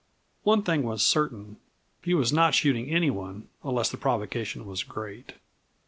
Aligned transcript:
One 0.41 0.63
thing 0.63 0.81
was 0.81 1.05
certain; 1.05 1.57
he 2.01 2.15
was 2.15 2.33
not 2.33 2.55
shooting 2.55 2.89
anyone 2.89 3.49
unless 3.63 3.91
the 3.91 3.97
provocation 3.97 4.65
was 4.65 4.81
great. 4.81 5.33